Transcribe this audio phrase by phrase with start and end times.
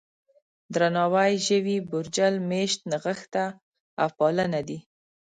[0.73, 3.45] درناوی، ژوي، بورجل، مېشت، نغښته
[4.01, 4.79] او پالنه دي.